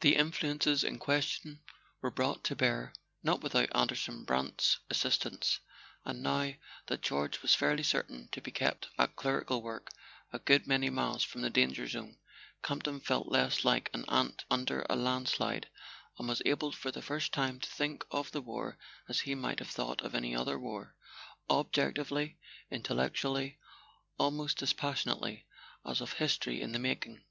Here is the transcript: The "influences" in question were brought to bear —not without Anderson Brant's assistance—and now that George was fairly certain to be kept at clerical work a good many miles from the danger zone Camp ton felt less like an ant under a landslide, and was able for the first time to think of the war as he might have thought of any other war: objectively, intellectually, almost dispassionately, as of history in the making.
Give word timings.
The 0.00 0.16
"influences" 0.16 0.82
in 0.82 0.98
question 0.98 1.60
were 2.00 2.10
brought 2.10 2.42
to 2.42 2.56
bear 2.56 2.92
—not 3.22 3.42
without 3.42 3.70
Anderson 3.76 4.24
Brant's 4.24 4.80
assistance—and 4.90 6.20
now 6.20 6.54
that 6.88 7.00
George 7.00 7.40
was 7.42 7.54
fairly 7.54 7.84
certain 7.84 8.26
to 8.32 8.40
be 8.40 8.50
kept 8.50 8.88
at 8.98 9.14
clerical 9.14 9.62
work 9.62 9.90
a 10.32 10.40
good 10.40 10.66
many 10.66 10.90
miles 10.90 11.22
from 11.22 11.42
the 11.42 11.48
danger 11.48 11.86
zone 11.86 12.16
Camp 12.60 12.82
ton 12.82 12.98
felt 12.98 13.28
less 13.30 13.64
like 13.64 13.88
an 13.94 14.04
ant 14.08 14.44
under 14.50 14.84
a 14.90 14.96
landslide, 14.96 15.68
and 16.18 16.26
was 16.26 16.42
able 16.44 16.72
for 16.72 16.90
the 16.90 17.00
first 17.00 17.32
time 17.32 17.60
to 17.60 17.70
think 17.70 18.04
of 18.10 18.32
the 18.32 18.42
war 18.42 18.76
as 19.08 19.20
he 19.20 19.36
might 19.36 19.60
have 19.60 19.70
thought 19.70 20.00
of 20.00 20.12
any 20.12 20.34
other 20.34 20.58
war: 20.58 20.96
objectively, 21.48 22.36
intellectually, 22.68 23.60
almost 24.18 24.58
dispassionately, 24.58 25.46
as 25.86 26.00
of 26.00 26.14
history 26.14 26.60
in 26.60 26.72
the 26.72 26.80
making. 26.80 27.22